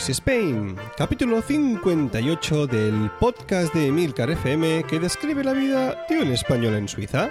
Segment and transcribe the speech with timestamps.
[0.00, 6.32] Swiss Spain, capítulo 58 del podcast de Milcar FM que describe la vida de un
[6.32, 7.28] español en Suiza.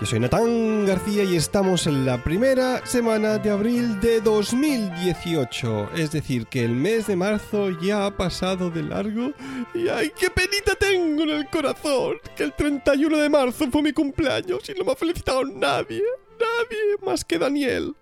[0.00, 5.90] Yo soy Natán García y estamos en la primera semana de abril de 2018.
[5.96, 9.32] Es decir, que el mes de marzo ya ha pasado de largo
[9.74, 12.18] y ¡ay, qué penita tengo en el corazón!
[12.36, 16.02] Que el 31 de marzo fue mi cumpleaños y no me ha felicitado nadie,
[16.38, 17.96] nadie más que Daniel.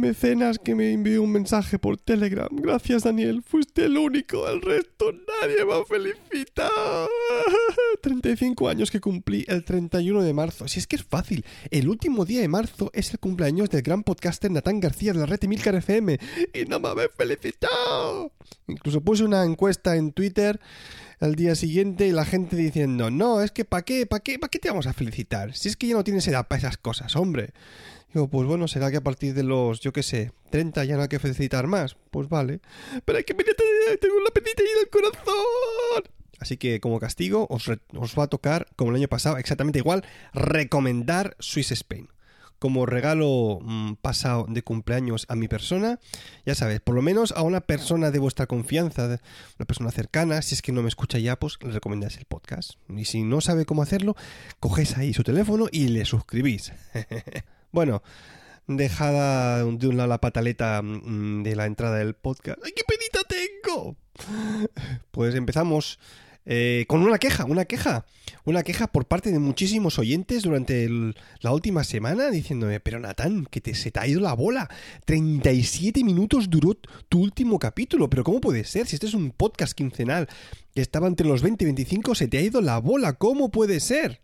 [0.00, 2.48] Mecenas que me envió un mensaje por Telegram.
[2.52, 3.42] Gracias, Daniel.
[3.42, 4.48] Fuiste el único.
[4.48, 7.08] El resto nadie me ha felicitado.
[8.00, 10.68] 35 años que cumplí el 31 de marzo.
[10.68, 11.44] Si es que es fácil.
[11.70, 15.26] El último día de marzo es el cumpleaños del gran podcaster Natán García de la
[15.26, 16.18] red Milcar FM.
[16.54, 18.32] Y no me habéis felicitado.
[18.66, 20.60] Incluso puse una encuesta en Twitter
[21.20, 24.06] al día siguiente y la gente diciendo, no, es que ¿para qué?
[24.06, 24.38] ¿Para qué?
[24.38, 25.54] ¿Para qué te vamos a felicitar?
[25.54, 27.52] Si es que ya no tienes edad para esas cosas, hombre.
[28.12, 31.02] Digo, pues bueno, será que a partir de los, yo qué sé, 30 ya no
[31.02, 31.96] hay que felicitar más.
[32.10, 32.60] Pues vale.
[33.04, 36.04] Pero hay que tengo la penita ahí del corazón.
[36.40, 40.04] Así que como castigo os, os va a tocar, como el año pasado, exactamente igual,
[40.32, 42.08] recomendar Swiss Spain
[42.58, 45.98] como regalo mm, pasado de cumpleaños a mi persona,
[46.44, 49.20] ya sabes, por lo menos a una persona de vuestra confianza,
[49.58, 52.72] una persona cercana, si es que no me escucha ya, pues le recomendáis el podcast.
[52.88, 54.16] Y si no sabe cómo hacerlo,
[54.60, 56.72] cogéis ahí su teléfono y le suscribís.
[57.70, 58.02] Bueno,
[58.66, 62.58] dejada de un lado la pataleta mm, de la entrada del podcast.
[62.64, 63.96] ¡Ay, qué penita tengo!
[65.10, 65.98] Pues empezamos
[66.50, 68.06] eh, con una queja, una queja.
[68.44, 70.88] Una queja por parte de muchísimos oyentes durante
[71.40, 74.70] la última semana diciéndome, pero Natán, que te, se te ha ido la bola.
[75.04, 76.74] 37 minutos duró
[77.10, 78.86] tu último capítulo, pero ¿cómo puede ser?
[78.86, 80.26] Si este es un podcast quincenal
[80.74, 83.12] que estaba entre los 20 y 25, se te ha ido la bola.
[83.12, 84.22] ¿Cómo puede ser?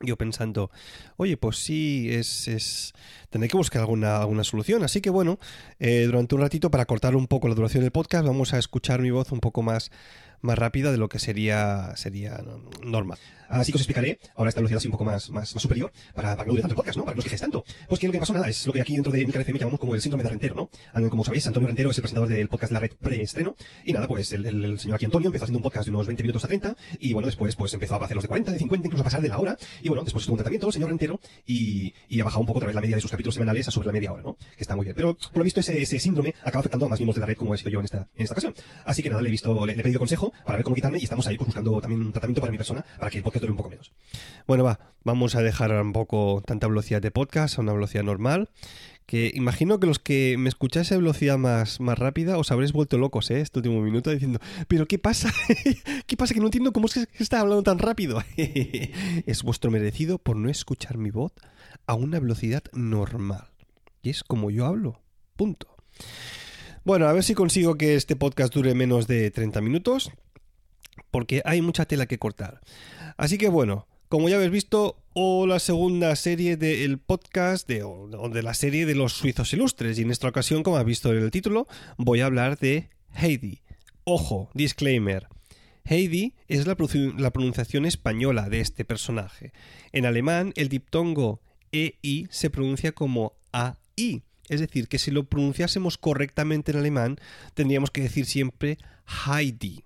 [0.00, 0.70] yo pensando,
[1.16, 2.92] oye, pues sí, es, es...
[3.30, 4.82] tendré que buscar alguna, alguna solución.
[4.82, 5.38] Así que bueno,
[5.78, 9.00] eh, durante un ratito, para cortar un poco la duración del podcast, vamos a escuchar
[9.00, 9.90] mi voz un poco más,
[10.44, 12.44] más rápida de lo que sería, sería
[12.82, 13.18] normal.
[13.48, 16.44] Así que os explicaré ahora esta velocidad así un poco más, más, superior para, para,
[16.44, 17.04] que no tanto el podcast, ¿no?
[17.04, 17.64] Para que no os tanto.
[17.88, 19.80] Pues que lo que pasó nada es lo que aquí dentro de mi FM llamamos
[19.80, 21.10] como el síndrome de Rentero, ¿no?
[21.10, 23.54] Como sabéis, Antonio Rentero es el presentador del podcast de la red preestreno.
[23.84, 26.22] Y nada, pues el, el, señor aquí Antonio empezó haciendo un podcast de unos 20
[26.22, 26.76] minutos a 30.
[26.98, 29.22] Y bueno, después pues empezó a hacer los de 40, de 50, incluso a pasar
[29.22, 29.56] de la hora.
[29.82, 32.58] Y bueno, después estuvo un tratamiento el señor Rentero y, y ha bajado un poco
[32.58, 34.36] otra vez la media de sus capítulos semanales a sobre la media hora, ¿no?
[34.56, 34.96] Que está muy bien.
[34.96, 37.36] Pero por lo visto ese, ese síndrome acaba afectando a más miembros de la red
[37.36, 38.54] como he sido yo en esta, en esta ocasión.
[38.84, 41.04] Así que nada, le he visto, le, he pedido consejo para ver cómo quitarme y
[41.04, 43.52] estamos ahí pues, buscando también un tratamiento para mi persona para que el podcast dure
[43.52, 43.92] un poco menos.
[44.46, 48.50] Bueno, va, vamos a dejar un poco tanta velocidad de podcast a una velocidad normal.
[49.06, 52.96] Que imagino que los que me escucháis a velocidad más, más rápida os habréis vuelto
[52.96, 53.40] locos, ¿eh?
[53.40, 55.30] Este último minuto diciendo, ¿pero qué pasa?
[56.06, 56.32] ¿Qué pasa?
[56.32, 58.22] Que no entiendo cómo es que está hablando tan rápido.
[58.36, 61.32] es vuestro merecido por no escuchar mi voz
[61.86, 63.48] a una velocidad normal.
[64.02, 65.02] Y es como yo hablo.
[65.36, 65.76] Punto.
[66.84, 70.10] Bueno, a ver si consigo que este podcast dure menos de 30 minutos.
[71.10, 72.60] Porque hay mucha tela que cortar.
[73.16, 78.28] Así que bueno, como ya habéis visto, o la segunda serie del podcast de, o
[78.28, 79.98] de la serie de los suizos ilustres.
[79.98, 81.66] Y en esta ocasión, como habéis visto en el título,
[81.96, 83.62] voy a hablar de Heidi.
[84.04, 85.28] Ojo, disclaimer.
[85.84, 89.52] Heidi es la, pronunciación española de este personaje.
[89.92, 91.40] En alemán, el diptongo
[91.72, 94.22] EI se pronuncia como AI.
[94.48, 97.16] Es decir, que si lo pronunciásemos correctamente en alemán,
[97.54, 98.78] tendríamos que decir siempre
[99.26, 99.84] Heidi.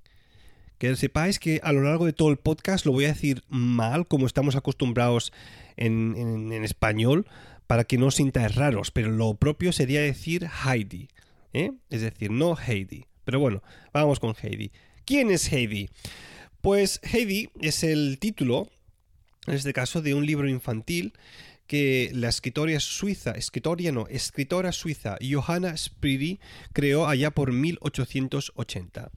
[0.78, 4.06] Que sepáis que a lo largo de todo el podcast lo voy a decir mal,
[4.06, 5.33] como estamos acostumbrados
[5.77, 7.27] en, español,
[7.66, 11.09] para que no os sintáis raros, pero lo propio sería decir Heidi,
[11.53, 11.72] ¿eh?
[11.91, 13.06] es decir, no Heidi.
[13.25, 13.62] Pero bueno,
[13.93, 14.71] vamos con Heidi.
[15.05, 15.91] ¿Quién es Heidi?
[16.61, 18.69] Pues Heidi es el título,
[19.47, 21.13] en este caso, de un libro infantil
[21.69, 26.41] que la escritora suiza, escritora no, escritora suiza Johanna Spiri
[26.72, 29.10] creó allá por 1880.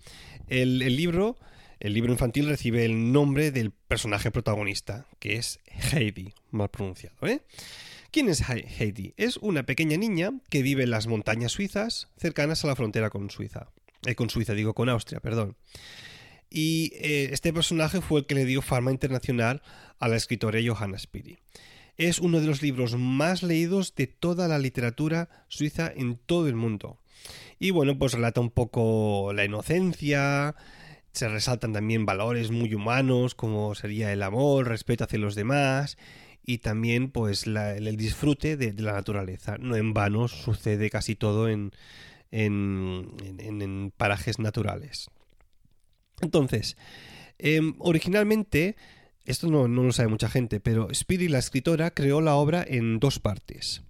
[0.47, 1.37] El, libro,
[1.81, 5.59] el libro infantil recibe el nombre del personaje protagonista, que es
[5.91, 7.41] Heidi, mal pronunciado, ¿eh?
[8.11, 9.13] ¿Quién es Heidi?
[9.17, 13.29] Es una pequeña niña que vive en las montañas suizas cercanas a la frontera con
[13.29, 13.71] Suiza.
[14.05, 15.55] Eh, con Suiza, digo, con Austria, perdón.
[16.49, 19.61] Y eh, este personaje fue el que le dio fama internacional
[19.99, 21.39] a la escritora Johanna Spiri
[21.97, 26.55] es uno de los libros más leídos de toda la literatura suiza en todo el
[26.55, 26.99] mundo.
[27.59, 30.55] Y bueno, pues relata un poco la inocencia,
[31.13, 35.97] se resaltan también valores muy humanos como sería el amor, respeto hacia los demás
[36.43, 39.57] y también pues el disfrute de, la naturaleza.
[39.59, 41.71] No en vano sucede casi todo en,
[42.31, 45.09] en, en, parajes naturales.
[46.21, 46.77] Entonces,
[47.37, 48.75] em, originalmente
[49.25, 53.19] esto no, lo sabe mucha gente, pero Spiri, la escritora, creó la obra en dos
[53.19, 53.83] partes.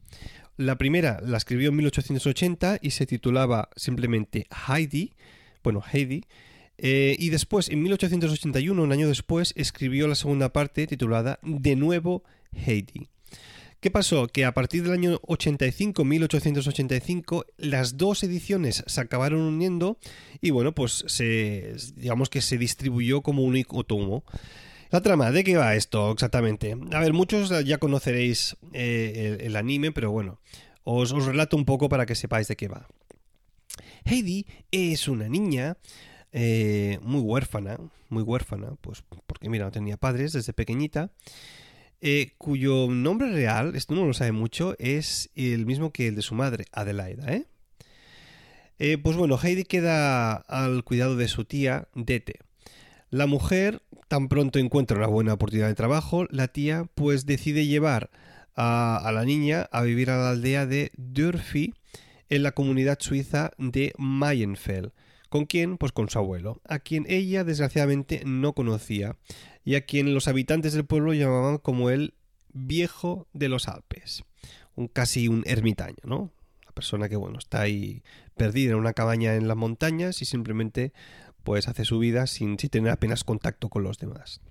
[0.58, 5.14] La primera la escribió en 1880 y se titulaba simplemente Heidi,
[5.64, 6.26] bueno, Heidi,
[6.84, 12.24] eh, y después, en 1881, un año después, escribió la segunda parte titulada De nuevo
[12.52, 13.08] Heidi.
[13.80, 14.28] ¿Qué pasó?
[14.28, 20.00] Que a partir del año 85, 1885, las dos ediciones se acabaron uniendo
[20.42, 24.24] y bueno, pues se, digamos que se distribuyó como un tomo.
[24.90, 26.76] La trama, ¿de qué va esto exactamente?
[26.92, 30.40] A ver, muchos ya conoceréis eh, el, anime, pero bueno,
[30.84, 32.88] os, os relato un poco para que sepáis de qué va.
[34.04, 35.78] Heidi es una niña
[36.32, 37.78] eh, muy huérfana,
[38.10, 41.12] muy huérfana, pues porque mira, no tenía padres desde pequeñita.
[42.04, 46.24] Eh, cuyo nombre real, esto no lo sabe mucho, es el mismo que el de
[46.24, 47.46] su madre, Adelaida, ¿eh?
[48.80, 48.98] ¿eh?
[48.98, 52.40] pues bueno, Heidi queda al cuidado de su tía, Dete.
[53.12, 58.10] La mujer tan pronto encuentra una buena oportunidad de trabajo, la tía pues decide llevar
[58.56, 61.74] a, la niña a vivir a la aldea de Dörfi
[62.30, 64.92] en la comunidad suiza de Mayenfeld.
[65.32, 65.78] ¿Con quién?
[65.78, 69.16] Pues con su abuelo, a quien ella desgraciadamente no conocía
[69.64, 72.16] y a quien los habitantes del pueblo llamaban como el
[72.52, 74.26] viejo de los Alpes,
[74.76, 76.34] un casi un ermitaño, ¿no?
[76.66, 78.04] La persona que bueno, está ahí
[78.36, 80.92] perdida en una cabaña en las montañas y simplemente
[81.46, 84.42] pues hace su vida sin tener apenas contacto con los demás.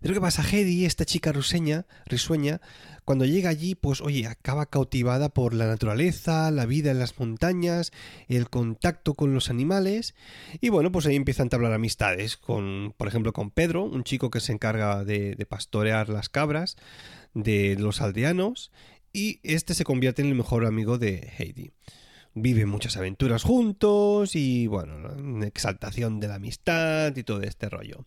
[0.00, 0.44] Pero ¿qué pasa?
[0.48, 2.60] Hedy, esta chica ruseña, risueña,
[3.08, 7.90] cuando llega allí, pues oye, acaba cautivada por la naturaleza, la vida en las montañas,
[8.28, 10.14] el contacto con los animales,
[10.60, 14.30] y bueno, pues ahí empieza a entablar amistades con, por ejemplo, con Pedro, un chico
[14.30, 16.76] que se encarga de, pastorear las cabras
[17.32, 18.70] de los aldeanos,
[19.10, 21.72] y este se convierte en el mejor amigo de Heidi
[22.34, 28.04] viven muchas aventuras juntos y bueno, exaltación de la amistad y todo este rollo.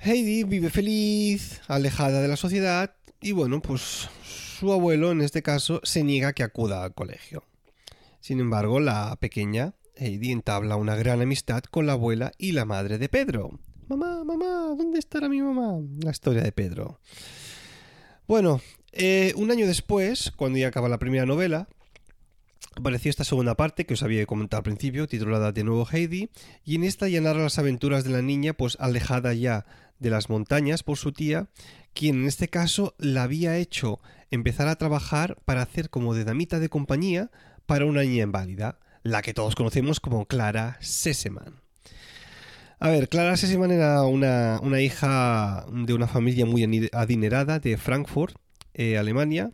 [0.00, 5.80] Heidi vive feliz, alejada de la sociedad, y bueno, pues su abuelo en este caso
[5.82, 7.42] se niega que acuda al colegio.
[8.20, 12.98] Sin embargo, la pequeña Heidi entabla una gran amistad con la abuela y la madre
[12.98, 13.58] de Pedro.
[13.88, 15.80] Mamá, mamá, ¿dónde estará mi mamá?
[16.04, 17.00] La historia de Pedro.
[18.28, 18.60] Bueno,
[18.92, 21.68] eh, un año después, cuando ya acaba la primera novela,
[22.76, 26.30] apareció esta segunda parte que os había comentado al principio, titulada de nuevo Heidi,
[26.64, 29.66] y en esta ya narra las aventuras de la niña, pues alejada ya
[29.98, 31.48] de las montañas por su tía,
[31.94, 34.00] quien en este caso la había hecho
[34.30, 37.30] empezar a trabajar para hacer como de damita de compañía
[37.66, 41.60] para una niña inválida, la que todos conocemos como Clara Seseman.
[42.80, 48.36] A ver, Clara Seseman era una, hija de una familia muy adinerada de Frankfurt,
[48.74, 49.50] eh, Alemania,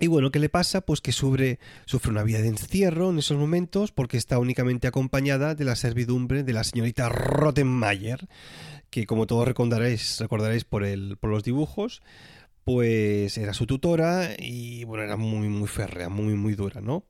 [0.00, 0.80] y bueno, ¿qué le pasa?
[0.80, 5.54] Pues que sufre, sufre una vida de encierro en esos momentos porque está únicamente acompañada
[5.54, 8.26] de la servidumbre de la señorita Rottenmeier,
[8.94, 12.00] que como todos recordaréis, recordaréis por, el, por los dibujos,
[12.62, 17.04] pues era su tutora y bueno, era muy, muy férrea, muy, muy dura, ¿no?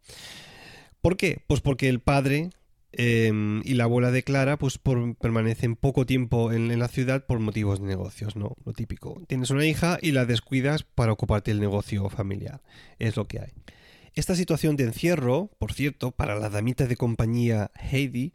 [1.02, 1.42] ¿Por qué?
[1.46, 2.48] Pues porque el padre
[2.92, 7.82] em, y la abuela de Clara pues permanecen poco tiempo en, la ciudad por motivos
[7.82, 8.56] de negocios, ¿no?
[8.64, 9.20] Lo típico.
[9.28, 12.62] Tienes una hija y la descuidas para ocuparte el negocio familiar.
[12.98, 13.52] Es lo que hay.
[14.14, 18.32] Esta situación de encierro, por cierto, para la damita de compañía Heidi,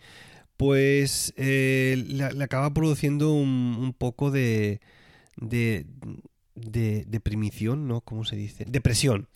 [0.60, 4.82] pues eh, le, acaba produciendo un, poco de,
[5.38, 5.86] de,
[6.54, 8.02] de deprimición, ¿no?
[8.02, 8.66] ¿Cómo se dice?
[8.68, 9.30] Depresión.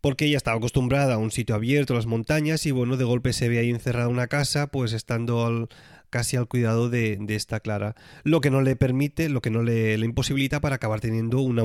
[0.00, 3.48] Porque ella estaba acostumbrada a un sitio abierto, las montañas, y bueno, de golpe se
[3.48, 5.68] ve ahí encerrada en una casa, pues estando
[6.08, 7.96] casi al cuidado de, esta Clara.
[8.22, 11.64] Lo que no le permite, lo que no le, le imposibilita para acabar teniendo una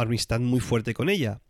[0.00, 1.42] amistad muy fuerte con ella.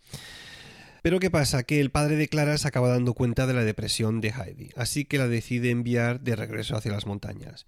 [1.06, 1.62] Pero ¿qué pasa?
[1.62, 5.04] Que el padre de Clara se acaba dando cuenta de la depresión de Heidi, así
[5.04, 7.64] que la decide enviar de regreso hacia las montañas.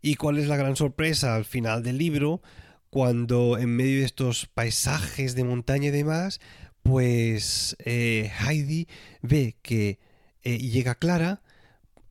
[0.00, 2.40] ¿Y cuál es la gran sorpresa al final del libro?
[2.88, 6.40] Cuando en medio de estos paisajes de montaña y demás,
[6.82, 8.88] pues eh, Heidi
[9.20, 9.98] ve que
[10.42, 11.42] eh, llega Clara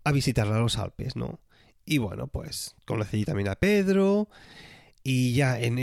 [0.04, 1.40] a visitarla a los Alpes, ¿no?
[1.86, 4.30] Y bueno, pues conoce allí también a Pedro.
[5.02, 5.80] Y ya en,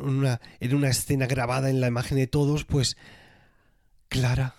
[0.00, 2.96] una, en una escena grabada en la imagen de todos, pues
[4.12, 4.54] Clara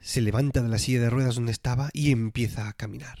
[0.00, 3.18] se levanta de la silla de ruedas donde estaba y empieza a caminar.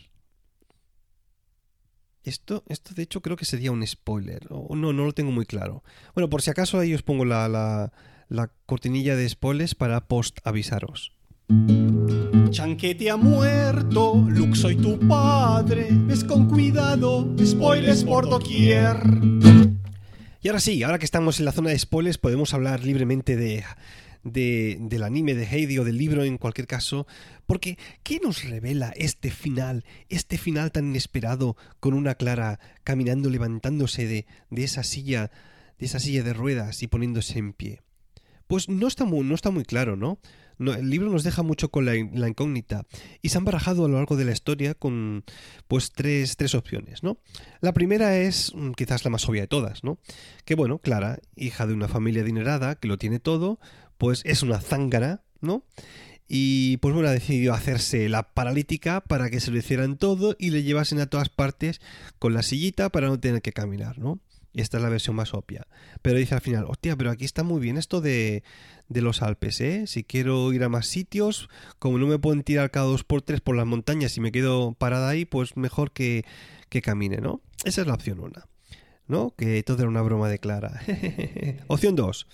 [2.22, 4.46] Esto, esto de hecho creo que sería un spoiler.
[4.50, 5.82] O no, no lo tengo muy claro.
[6.14, 7.92] Bueno, por si acaso ahí os pongo la, la,
[8.28, 11.12] la cortinilla de spoilers para post avisaros.
[12.50, 18.98] Chanquete ha muerto, Luke soy tu padre, ves con cuidado, spoilers por doquier.
[20.40, 23.64] Y ahora sí, ahora que estamos en la zona de spoilers podemos hablar libremente de
[24.24, 27.06] del anime de Heidi o del libro en cualquier caso,
[27.46, 34.06] porque ¿qué nos revela este final, este final tan inesperado con una Clara caminando, levantándose
[34.06, 35.30] de, de esa silla,
[35.78, 37.80] de esa silla de ruedas y poniéndose en pie?
[38.46, 40.18] pues no está muy, no está muy claro, ¿no?
[40.58, 42.86] el libro nos deja mucho con la, incógnita
[43.22, 45.24] y se han barajado a lo largo de la historia con
[45.66, 47.18] pues tres, tres opciones, ¿no?
[47.60, 49.98] La primera es mm, quizás la más obvia de todas, ¿no?
[50.44, 53.58] Que bueno, Clara, hija de una familia adinerada que lo tiene todo,
[53.98, 55.64] pues es una zángara, ¿no?
[56.26, 60.50] Y pues bueno, ha decidido hacerse la paralítica para que se lo hicieran todo y
[60.50, 61.80] le llevasen a todas partes
[62.18, 64.20] con la sillita para no tener que caminar, ¿no?
[64.52, 65.66] Y esta es la versión más obvia.
[66.00, 68.44] Pero dice al final, hostia, pero aquí está muy bien esto de,
[68.88, 69.86] de los Alpes, ¿eh?
[69.86, 71.48] Si quiero ir a más sitios,
[71.78, 74.72] como no me pueden tirar cada dos por tres por las montañas y me quedo
[74.74, 76.24] parada ahí, pues mejor que,
[76.68, 77.42] que camine, ¿no?
[77.64, 78.46] Esa es la opción una,
[79.08, 79.34] ¿no?
[79.36, 80.80] Que todo era una broma de Clara.
[81.66, 82.28] opción dos,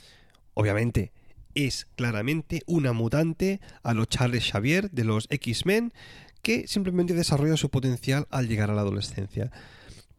[0.52, 1.12] obviamente,
[1.54, 5.92] es claramente una mutante a los Charles Xavier de los X-Men
[6.42, 9.50] que simplemente desarrolla su potencial al llegar a la adolescencia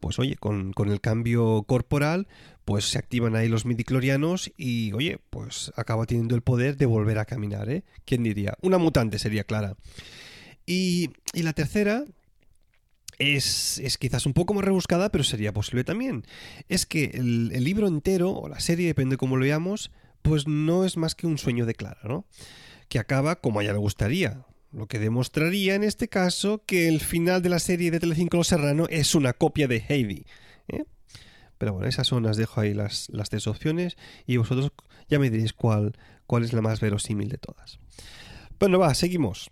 [0.02, 2.26] pues oye, con, el cambio corporal,
[2.64, 7.20] pues se activan ahí los midiclorianos y oye, pues acaba teniendo el poder de volver
[7.20, 7.84] a caminar, ¿eh?
[8.04, 8.58] ¿Quién diría?
[8.62, 9.76] Una mutante sería clara.
[10.66, 12.04] Y, y la tercera,
[13.20, 16.24] es, es, quizás un poco más rebuscada, pero sería posible también.
[16.68, 20.46] Es que el, el, libro entero, o la serie, depende de cómo lo veamos, pues
[20.46, 22.26] no es más que un sueño de Clara, ¿no?
[22.88, 24.46] Que acaba como a ella le gustaría.
[24.72, 28.48] Lo que demostraría en este caso que el final de la serie de Telecinco Los
[28.48, 30.24] Serrano es una copia de Heidi.
[30.68, 30.84] ¿eh?
[31.58, 34.72] Pero bueno, esas son las dejo ahí las, las tres opciones y vosotros
[35.08, 35.92] ya me diréis cuál,
[36.26, 37.78] cuál es la más verosímil de todas.
[38.58, 39.50] Bueno, va, seguimos.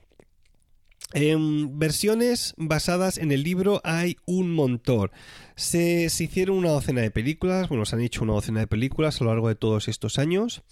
[1.12, 5.10] En versiones basadas en el libro hay un montón.
[5.56, 9.24] Se, hicieron una docena de películas, bueno, se han hecho una docena de películas a
[9.24, 10.62] lo largo de todos estos años.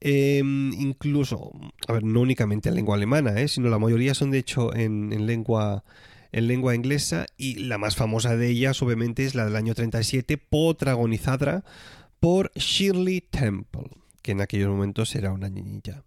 [0.00, 1.52] Em, incluso,
[1.86, 3.48] a ver, no únicamente en lengua alemana, ¿eh?
[3.48, 5.84] sino la mayoría son de hecho en, lengua
[6.32, 10.38] en lengua inglesa y la más famosa de ellas obviamente es la del año 37
[10.38, 11.64] protagonizada
[12.20, 13.90] por Shirley Temple,
[14.22, 16.04] que en aquellos momentos era una niñita.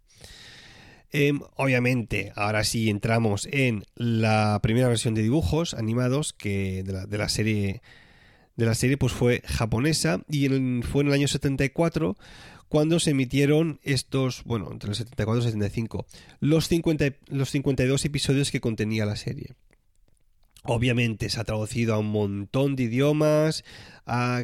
[1.18, 7.06] Em, obviamente, ahora sí entramos en la primera versión de dibujos animados que de la,
[7.06, 7.82] de la serie
[8.58, 10.50] de la serie pues fue japonesa y
[10.82, 12.18] fue en el año 74
[12.68, 16.06] cuando se emitieron estos, bueno, entre el 74 y el 75,
[16.42, 19.54] los, 50, los 52 episodios que contenía la serie.
[20.66, 23.64] Obviamente se ha traducido a un montón de idiomas.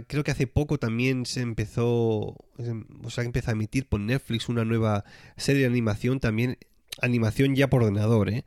[0.07, 4.65] creo que hace poco también se empezó, o sea, empezó a emitir por Netflix una
[4.65, 5.03] nueva
[5.37, 6.57] serie de animación, también
[7.01, 8.45] animación ya por ordenador, ¿eh?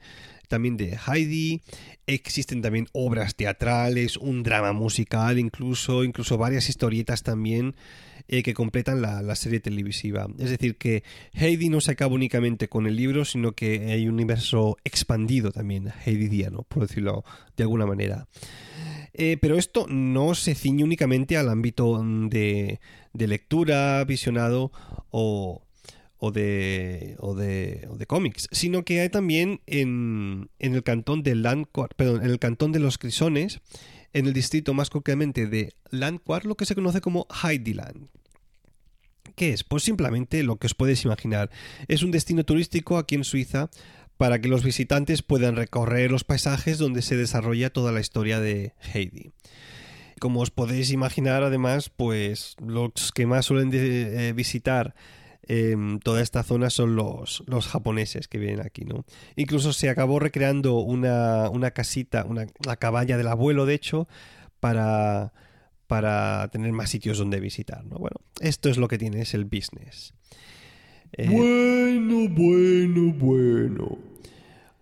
[0.55, 1.63] También de Heidi.
[2.07, 7.75] Existen también obras teatrales, un drama musical, incluso, incluso varias historietas también
[8.29, 10.29] eh, que completan la, serie televisiva.
[10.39, 14.15] Es decir, que Heidi no se acaba únicamente con el libro, sino que hay un
[14.15, 17.25] universo expandido también, heididiano, por decirlo
[17.57, 18.29] de alguna manera.
[19.13, 22.79] Eh, pero esto no se ciñe únicamente al ámbito de,
[23.13, 24.71] lectura, visionado
[25.11, 25.64] o,
[26.31, 31.35] de, o de, de cómics, sino que hay también en, el cantón de
[31.97, 33.61] perdón, en el cantón de los Crisones,
[34.13, 38.09] en el distrito más concretamente de Landquart, lo que se conoce como Heidiland.
[39.35, 39.65] ¿Qué es?
[39.65, 41.51] Pues simplemente lo que os podéis imaginar.
[41.89, 43.69] Es un destino turístico aquí en Suiza
[44.17, 48.75] para que los visitantes puedan recorrer los paisajes donde se desarrolla toda la historia de
[48.93, 49.33] Heidi.
[50.21, 54.95] Como os podéis imaginar, además, pues los que más suelen eh, visitar
[55.47, 59.05] Em, toda esta zona son los, los, japoneses que vienen aquí, ¿no?
[59.37, 64.09] Incluso se acabó recreando una, una casita, una, la cabaña del abuelo, de hecho,
[64.61, 65.35] para,
[65.87, 67.99] para tener más sitios donde visitar, ¿no?
[67.99, 70.15] Bueno, esto es lo que tiene, es el business.
[71.13, 73.99] Eh, bueno, bueno, bueno.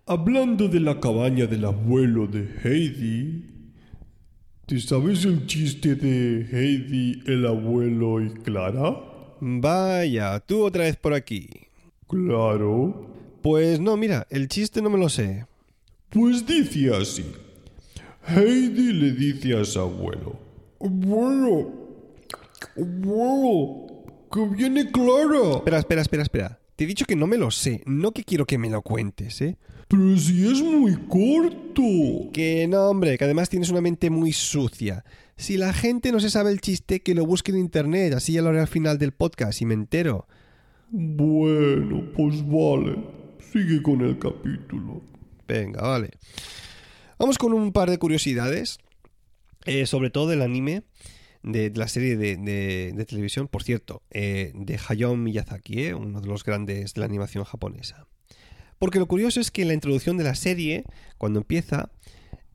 [0.05, 3.45] Hablando de la cabaña del abuelo de Heidi,
[4.65, 9.12] ¿te sabes el chiste de Heidi, el abuelo y Clara?
[9.45, 11.49] Vaya, tú otra vez por aquí.
[12.07, 13.09] Claro.
[13.41, 15.45] Pues no, mira, el chiste no me lo sé.
[16.09, 17.25] Pues dice así.
[18.25, 20.39] Heidi le dice a su abuelo.
[20.79, 21.73] Abuelo,
[22.77, 25.57] abuelo, que viene Clara.
[25.57, 26.59] Espera, espera, espera, espera.
[26.77, 29.41] Te he dicho que no me lo sé, no que quiero que me lo cuentes,
[29.41, 29.57] ¿eh?
[29.89, 32.31] Pero si es muy corto.
[32.31, 35.03] Que no, hombre, que además tienes una mente muy sucia.
[35.43, 38.41] Si la gente no se sabe el chiste, que lo busque en internet, así ya
[38.41, 40.25] lo haré al final del podcast y me entero.
[40.89, 42.95] Bueno, pues vale.
[43.51, 45.01] Sigue con el capítulo.
[45.45, 46.11] Venga, vale.
[47.19, 48.77] Vamos con un par de curiosidades,
[49.65, 50.83] eh, sobre todo del anime,
[51.41, 56.45] de, la serie de, televisión, por cierto, eh, de Hayao Miyazaki, eh, uno de los
[56.45, 58.07] grandes de la animación japonesa.
[58.79, 60.85] Porque lo curioso es que en la introducción de la serie,
[61.17, 61.91] cuando empieza,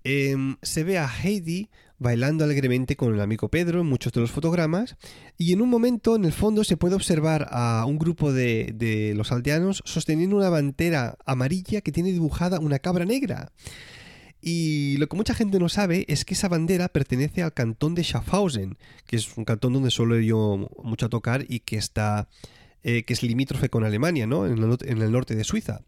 [0.05, 1.69] em, se ve a Heidi
[1.99, 4.97] bailando alegremente con el amigo Pedro en muchos de los fotogramas,
[5.37, 9.15] y en un momento en el fondo se puede observar a un grupo de, de
[9.15, 13.53] los aldeanos sosteniendo una bandera amarilla que tiene dibujada una cabra negra.
[14.41, 18.05] Y lo que mucha gente no sabe es que esa bandera pertenece al cantón de
[18.05, 22.29] Schaffhausen, que es un cantón donde suelo yo mucho tocar y que está
[22.85, 24.47] eh, que es limítrofe con Alemania, ¿no?
[24.47, 25.83] En el norte de Suiza.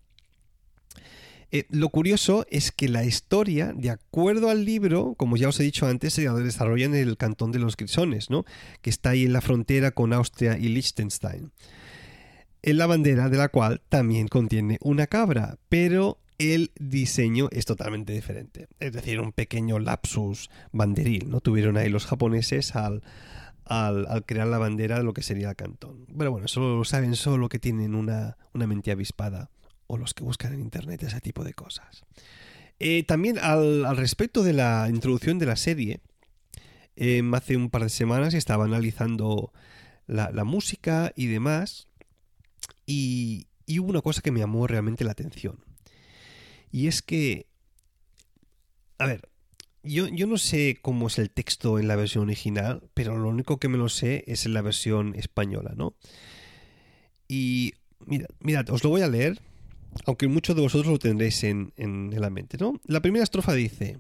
[1.53, 5.65] Eh, lo curioso es que la historia, de acuerdo al libro, como ya os he
[5.65, 8.45] dicho antes, se desarrolla en el cantón de los Grisones, ¿no?
[8.83, 11.51] que está ahí en la frontera con Austria y Liechtenstein.
[12.63, 18.13] En la bandera de la cual también contiene una cabra, pero el diseño es totalmente
[18.13, 18.69] diferente.
[18.79, 21.41] Es decir, un pequeño lapsus banderil, ¿no?
[21.41, 23.03] Tuvieron ahí los japoneses al,
[23.65, 26.07] al, crear la bandera de lo que sería el cantón.
[26.17, 29.51] Pero bueno, eso lo saben solo que tienen una, una mente avispada
[29.91, 32.05] o los que buscan en internet ese tipo de cosas.
[32.79, 36.01] Eh, también al, respecto de la introducción de la serie,
[36.97, 39.53] eh, hace un par de semanas estaba analizando
[40.07, 41.89] la, música y demás,
[42.87, 45.59] y, hubo una cosa que me llamó realmente la atención.
[46.71, 47.47] Y es que,
[48.99, 49.29] a ver,
[49.83, 53.59] yo, yo, no sé cómo es el texto en la versión original, pero lo único
[53.59, 55.95] que me lo sé es en la versión española, ¿no?
[57.27, 57.75] Y
[58.07, 59.41] mirad, mirad, os lo voy a leer
[60.07, 61.73] aunque muchos de vosotros lo tendréis en,
[62.17, 62.81] la mente, ¿no?
[62.85, 63.99] La primera estrofa dice,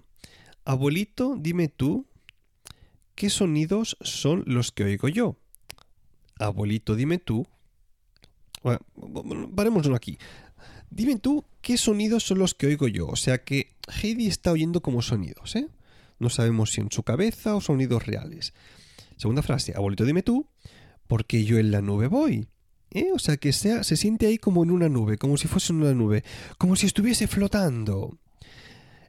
[0.64, 2.06] Abuelito, dime tú,
[3.14, 5.37] ¿qué sonidos son los que oigo yo?
[6.38, 7.47] Abuelito, dime tú.
[8.62, 8.80] Bueno,
[9.54, 10.18] parémoslo aquí.
[10.90, 13.06] Dime tú qué sonidos son los que oigo yo.
[13.06, 15.68] O sea que Heidi está oyendo como sonidos, ¿eh?
[16.18, 18.52] No sabemos si en su cabeza o sonidos reales.
[19.16, 20.47] Segunda frase, abuelito, dime tú,
[21.06, 22.49] ¿por qué yo en la nube voy?
[22.92, 23.11] ¿Eh?
[23.14, 25.94] O sea, que sea, se siente ahí como en una nube, como si fuese una
[25.94, 26.24] nube,
[26.59, 28.18] como si estuviese flotando.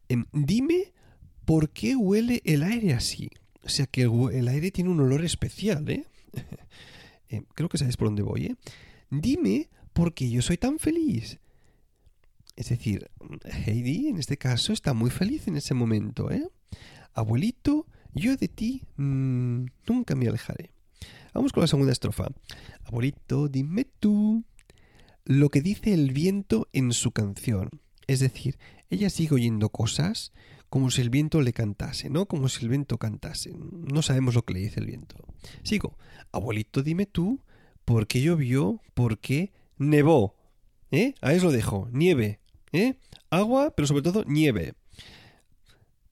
[0.08, 0.94] Em, dime
[1.46, 3.30] por qué huele el aire así.
[3.64, 6.06] O sea, que el, aire tiene un olor especial, ¿eh?
[7.30, 8.56] Em, creo que sabes por dónde voy, ¿eh?
[9.10, 11.40] Dime por qué yo soy tan feliz.
[12.58, 13.10] Es decir,
[13.66, 16.46] Heidi en este caso está muy feliz en ese momento, ¿eh?
[17.14, 20.72] Abuelito, yo de ti mm, nunca me alejaré.
[21.34, 22.28] Vamos con la segunda estrofa.
[22.84, 24.44] Abuelito, dime tú
[25.24, 27.70] lo que dice el viento en su canción.
[28.08, 28.58] Es decir,
[28.90, 30.34] ella sigue oyendo cosas
[30.70, 32.28] como si el viento le cantase, ¿no?
[32.28, 33.54] Como si el viento cantase.
[33.54, 35.16] No sabemos lo que le dice el viento.
[35.64, 35.98] Sigo.
[36.32, 37.42] Abuelito, dime tú
[37.86, 40.36] por qué llovió, por qué nevó.
[40.92, 41.14] ¿Eh?
[41.22, 41.90] Ahí os lo dejo.
[41.92, 42.40] Nieve.
[42.72, 42.96] ¿Eh?
[43.30, 44.74] Agua, pero sobre todo nieve.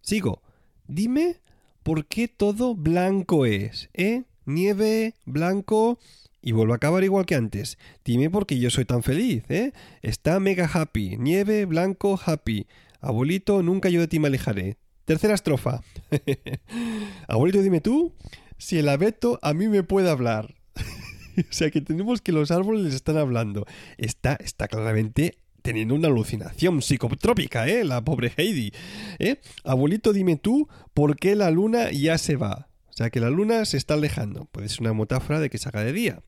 [0.02, 0.42] Sigo.
[0.88, 1.42] Dime
[1.84, 3.90] por qué todo blanco es.
[3.94, 4.24] ¿Eh?
[4.50, 6.00] Nieve, blanco
[6.42, 7.78] y vuelvo a acabar igual que antes.
[8.04, 9.72] Dime por qué yo soy tan feliz, ¿eh?
[10.02, 11.18] Está mega happy.
[11.18, 12.68] Nieve, blanco, happy.
[13.02, 14.78] Abuelito, nunca yo de ti me alejaré.
[15.06, 15.82] Tercera estrofa.
[17.28, 18.14] Abuelito, dime tú
[18.58, 20.56] si el abeto a mí me puede hablar.
[21.38, 23.66] o sea que tenemos que los árboles les están hablando.
[23.98, 27.84] Está, está claramente teniendo una alucinación psicotrópica, ¿eh?
[27.84, 28.72] La pobre Heidi.
[29.20, 29.40] ¿eh?
[29.64, 32.69] Abuelito, dime tú por qué la luna ya se va.
[33.00, 34.44] Sea que la luna se está alejando.
[34.52, 36.22] Puede ser una metáfora de que se haga de día.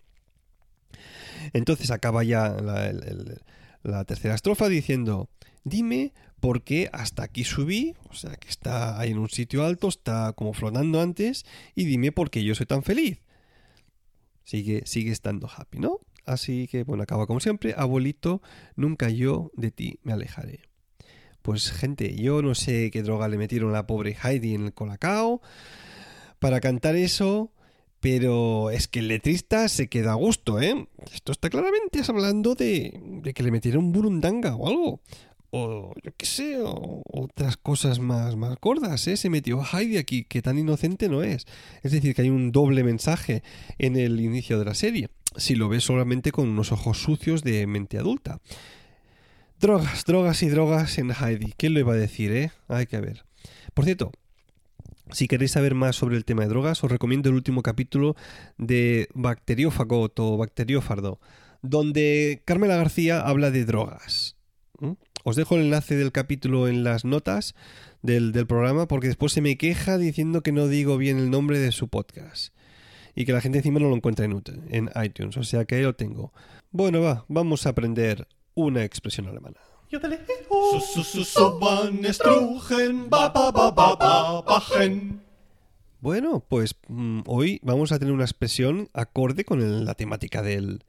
[1.52, 5.30] Entonces acaba ya la, tercera estrofa diciendo,
[5.66, 9.90] dime por qué hasta aquí subí, o sea que está ahí en un sitio alto,
[9.90, 11.44] está como flotando antes,
[11.76, 13.20] y dime por qué yo soy tan feliz.
[14.46, 16.00] Sigue, sigue estando happy, ¿no?
[16.26, 18.42] Así que, bueno, acaba como siempre, abuelito,
[18.78, 20.62] nunca yo de ti me alejaré.
[21.42, 24.74] Pues gente, yo no sé qué droga le metieron a la pobre Heidi en el
[24.74, 25.42] colacao,
[26.42, 27.52] para cantar eso,
[28.00, 30.88] pero es que el letrista se queda a gusto, ¿eh?
[31.14, 35.02] Esto está claramente hablando de, de que le metieron un burundanga o algo.
[35.52, 39.18] O yo qué sé, o otras cosas más, más gordas, ¿eh?
[39.18, 41.46] Se metió Heidi aquí, que tan inocente no es.
[41.84, 43.44] Es decir, que hay un doble mensaje
[43.78, 47.68] en el inicio de la serie, si lo ves solamente con unos ojos sucios de
[47.68, 48.40] mente adulta.
[49.60, 51.54] Drogas, drogas y drogas en Heidi.
[51.56, 52.52] ¿Quién lo iba a decir, eh?
[52.68, 53.26] Hay que ver.
[53.76, 54.12] Por cierto,
[55.12, 58.16] si queréis saber más sobre el tema de drogas, os recomiendo el último capítulo
[58.58, 61.20] de Bacteriófago o Bacteriófardo,
[61.62, 64.36] donde Carmela García habla de drogas.
[65.24, 67.54] Os dejo el enlace del capítulo en las notas
[68.02, 71.72] del, programa porque después se me queja diciendo que no digo bien el nombre de
[71.72, 72.54] su podcast
[73.14, 75.84] y que la gente encima no lo encuentra en, en iTunes, o sea que ahí
[75.84, 76.34] lo tengo.
[76.72, 79.60] Bueno, va, vamos a aprender una expresión alemana.
[86.00, 90.86] Bueno, pues mm, hoy vamos a tener una expresión acorde con la temática del,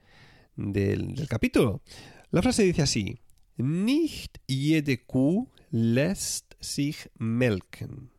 [0.54, 1.82] del, capítulo.
[2.30, 3.18] La frase dice así:
[3.56, 8.10] Nicht jede Kuh lässt sich melken.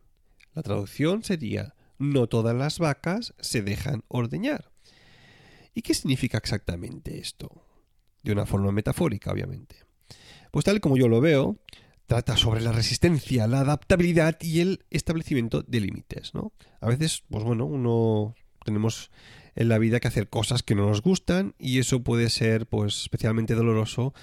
[0.54, 4.70] La traducción sería no todas las vacas se dejan ordeñar.
[5.74, 7.64] ¿Y qué significa exactamente esto?
[8.22, 9.83] De una forma metafórica, obviamente.
[10.54, 11.58] Pues tal como yo lo veo,
[12.06, 16.54] trata sobre la resistencia, la adaptabilidad y el establecimiento de límites, ¿no?
[16.80, 19.10] A veces, pues bueno, uno tenemos
[19.56, 23.02] en la vida que hacer cosas que no nos gustan y eso puede ser pues
[23.02, 24.14] especialmente doloroso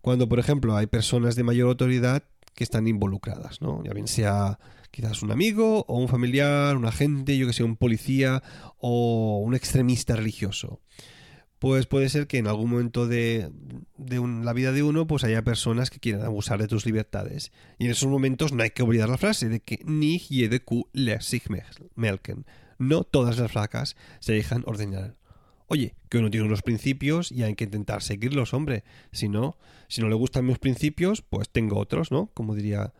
[0.00, 2.24] cuando por ejemplo hay personas de mayor autoridad
[2.56, 3.80] que están involucradas, ¿no?
[3.84, 4.58] Ya bien sea
[4.90, 8.42] quizás un amigo o un familiar, un agente, yo que sé, un policía
[8.78, 10.80] o un extremista religioso.
[11.60, 13.50] Pues puede ser que en algún momento de,
[13.98, 17.52] la vida de uno pues haya personas que quieran abusar de tus libertades.
[17.78, 20.88] Y en esos momentos no hay que olvidar la frase de que ni jede ku
[21.20, 21.44] sich
[21.94, 22.46] melken.
[22.78, 25.16] No todas las flacas se dejan ordenar.
[25.66, 28.82] Oye, que uno tiene unos principios y hay que intentar seguirlos, hombre.
[29.12, 32.30] Si no, si no le gustan mis principios, pues tengo otros, ¿no?
[32.32, 32.94] Como diría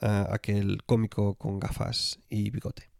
[0.00, 2.90] ah, aquel cómico con gafas y bigote.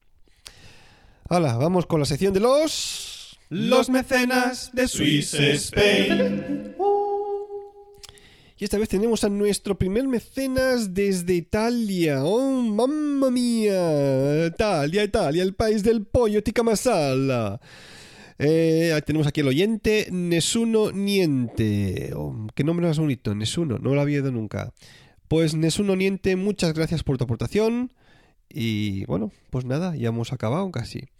[1.29, 3.24] Hola, vamos con la sección de los...
[3.57, 6.75] Los mecenas de Swiss Spain.
[8.59, 12.25] Y esta vez tenemos a nuestro primer mecenas desde Italia.
[12.25, 14.49] ¡Oh, mamma mía!
[14.49, 17.61] Italia, Italia, el país del pollo tica masala.
[18.41, 22.11] Eh, tenemos aquí el oyente Nesuno Niente.
[22.17, 23.37] Oh, ¿Qué nombre más bonito?
[23.37, 24.75] Nesuno, no lo había oído nunca.
[25.29, 27.93] Pues Nesuno Niente, muchas gracias por tu aportación.
[28.49, 31.14] Y bueno, pues nada, ya hemos acabado casi.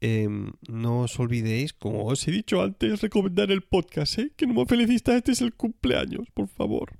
[0.00, 4.30] Em, no os olvidéis, como os he dicho antes, recomendar el podcast, ¿eh?
[4.36, 6.92] Que no me felicita, este es el cumpleaños, por favor.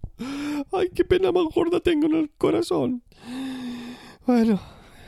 [0.72, 3.04] Ay, qué pena más gorda tengo en el corazón.
[4.26, 4.60] Bueno,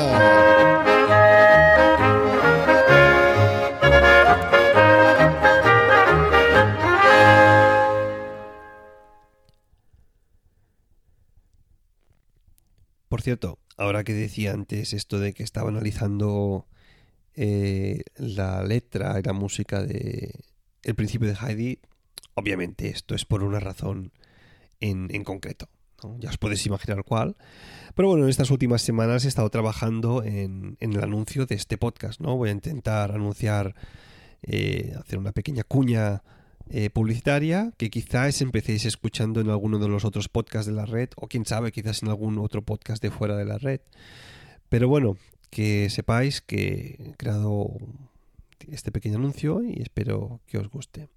[13.09, 16.66] Por cierto, ahora que decía antes esto de que estaba analizando
[17.35, 20.33] eh, la letra y la música de
[20.83, 21.79] El principio de Heidi,
[22.35, 24.12] obviamente esto es por una razón
[24.81, 25.68] en concreto.
[26.19, 27.37] Ya os podéis imaginar cuál.
[27.95, 32.21] Pero bueno, en estas últimas semanas he estado trabajando en, el anuncio de este podcast,
[32.21, 32.37] ¿no?
[32.37, 33.75] Voy a intentar anunciar,
[34.43, 36.23] eh, hacer una pequeña cuña
[36.71, 41.11] eh, publicitaria que quizás empecéis escuchando en alguno de los otros podcasts de la red,
[41.17, 43.81] o quién sabe, quizás en algún otro podcast de fuera de la red.
[44.69, 45.17] Pero bueno,
[45.51, 47.77] que sepáis que he creado
[48.71, 51.09] este pequeño anuncio y espero que os guste.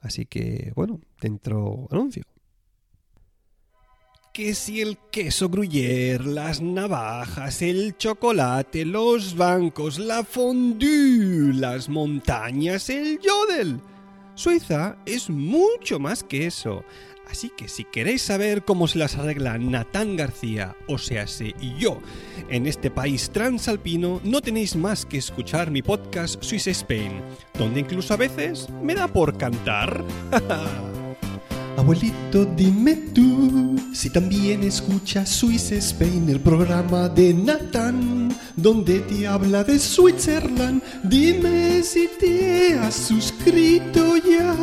[0.00, 2.24] Así que, bueno, dentro anuncio
[4.38, 12.88] que si el queso gruyère, las navajas, el chocolate, los bancos, la fondue, las montañas,
[12.88, 13.80] el yodel.
[14.36, 16.84] Suiza es mucho más que eso.
[17.28, 21.24] Así que si queréis saber cómo se las arregla Natán García, o sea,
[21.60, 21.98] y yo,
[22.48, 27.22] en este país transalpino, no tenéis más que escuchar mi podcast Swiss Spain,
[27.58, 30.04] donde incluso a veces me da por cantar.
[31.78, 39.62] Abuelito, dime tú si también escuchas Swiss Spain, el programa de Nathan, donde te habla
[39.62, 40.82] de Switzerland.
[41.04, 44.56] Dime si te has suscrito ya.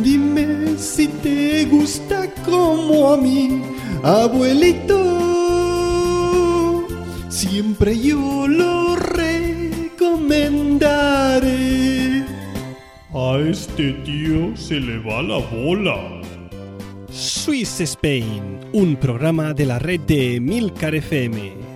[0.00, 3.60] Dime si te gusta como a mí,
[4.04, 4.94] abuelito.
[7.30, 11.21] Siempre yo lo recomendaré.
[13.24, 16.20] A este tío se le va la bola.
[17.08, 21.71] Swiss Spain, un programa de la red de Milcar FM.